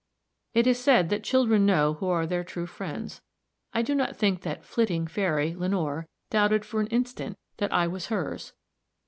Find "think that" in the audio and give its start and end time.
4.15-4.65